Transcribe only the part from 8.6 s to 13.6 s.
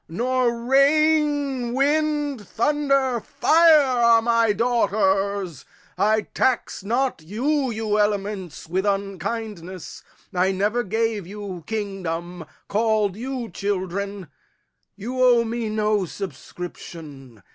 with unkindness. I never gave you kingdom, call'd you